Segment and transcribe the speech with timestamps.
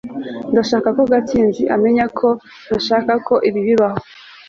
[0.51, 2.27] ndashaka ko gatsinzi amenya ko
[2.65, 3.99] ntashakaga ko ibi bibaho